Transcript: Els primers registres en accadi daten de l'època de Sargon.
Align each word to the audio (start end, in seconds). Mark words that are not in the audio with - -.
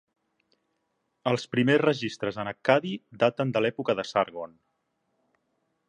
Els 1.31 1.45
primers 1.55 1.83
registres 1.83 2.39
en 2.45 2.49
accadi 2.53 2.95
daten 3.25 3.53
de 3.57 3.65
l'època 3.67 3.97
de 4.01 4.11
Sargon. 4.15 4.61